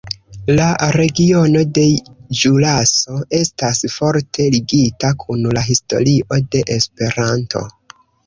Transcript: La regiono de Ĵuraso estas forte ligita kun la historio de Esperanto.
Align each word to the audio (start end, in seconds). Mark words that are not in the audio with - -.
La 0.59 0.67
regiono 0.93 1.59
de 1.77 1.83
Ĵuraso 2.43 3.19
estas 3.41 3.83
forte 3.97 4.47
ligita 4.57 5.13
kun 5.25 5.45
la 5.59 5.65
historio 5.69 6.41
de 6.57 6.65
Esperanto. 6.77 7.63